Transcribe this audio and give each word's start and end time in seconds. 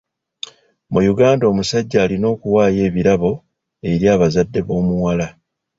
Mu 0.91 0.99
Uganda 1.13 1.43
omusajja 1.51 1.97
alina 2.03 2.27
okuwayo 2.33 2.79
ebirabo 2.89 3.31
eri 3.91 4.05
abazadde 4.13 4.59
b'omuwala. 4.67 5.27